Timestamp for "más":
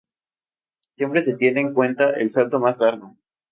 2.59-2.79